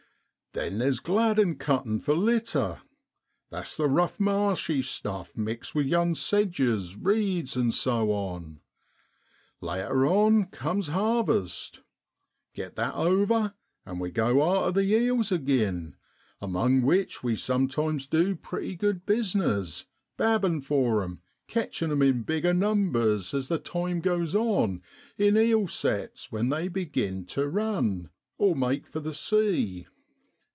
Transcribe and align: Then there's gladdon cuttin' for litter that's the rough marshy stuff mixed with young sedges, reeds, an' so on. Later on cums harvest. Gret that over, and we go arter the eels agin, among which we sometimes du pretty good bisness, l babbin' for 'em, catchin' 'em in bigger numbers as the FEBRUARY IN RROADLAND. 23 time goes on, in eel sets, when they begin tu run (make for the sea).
Then 0.53 0.79
there's 0.79 0.99
gladdon 0.99 1.55
cuttin' 1.55 2.01
for 2.01 2.13
litter 2.13 2.81
that's 3.49 3.77
the 3.77 3.87
rough 3.87 4.19
marshy 4.19 4.81
stuff 4.81 5.33
mixed 5.37 5.73
with 5.73 5.85
young 5.87 6.13
sedges, 6.13 6.97
reeds, 6.97 7.55
an' 7.55 7.71
so 7.71 8.11
on. 8.11 8.59
Later 9.61 10.05
on 10.05 10.47
cums 10.47 10.89
harvest. 10.89 11.83
Gret 12.53 12.75
that 12.75 12.95
over, 12.95 13.53
and 13.85 14.01
we 14.01 14.11
go 14.11 14.41
arter 14.41 14.73
the 14.73 14.93
eels 14.93 15.31
agin, 15.31 15.95
among 16.41 16.81
which 16.81 17.23
we 17.23 17.37
sometimes 17.37 18.05
du 18.05 18.35
pretty 18.35 18.75
good 18.75 19.05
bisness, 19.05 19.85
l 20.19 20.25
babbin' 20.41 20.59
for 20.65 21.01
'em, 21.01 21.21
catchin' 21.47 21.91
'em 21.93 22.01
in 22.01 22.23
bigger 22.23 22.53
numbers 22.53 23.33
as 23.33 23.47
the 23.47 23.57
FEBRUARY 23.57 23.91
IN 23.91 23.97
RROADLAND. 24.01 24.03
23 24.03 24.11
time 24.11 24.19
goes 24.19 24.35
on, 24.35 24.81
in 25.17 25.37
eel 25.37 25.65
sets, 25.69 26.29
when 26.29 26.49
they 26.49 26.67
begin 26.67 27.23
tu 27.25 27.45
run 27.45 28.09
(make 28.37 28.85
for 28.85 28.99
the 28.99 29.13
sea). 29.13 29.87